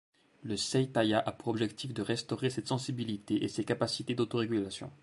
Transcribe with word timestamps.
Le 0.41 0.57
Seitai 0.57 1.13
a 1.13 1.31
pour 1.31 1.49
objectif 1.49 1.93
de 1.93 2.01
restaurer 2.01 2.49
cette 2.49 2.69
sensibilité 2.69 3.43
et 3.43 3.47
ces 3.47 3.63
capacités 3.65 4.15
d'auto-régulation. 4.15 4.91